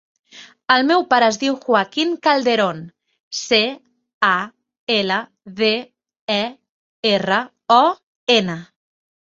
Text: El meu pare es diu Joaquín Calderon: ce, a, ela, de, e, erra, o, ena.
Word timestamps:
El 0.75 0.85
meu 0.91 1.03
pare 1.09 1.25
es 1.33 1.37
diu 1.41 1.57
Joaquín 1.65 2.15
Calderon: 2.27 2.79
ce, 3.41 3.59
a, 4.31 4.33
ela, 4.97 5.19
de, 5.61 5.71
e, 6.41 6.43
erra, 7.15 7.41
o, 7.81 7.83
ena. 8.41 8.59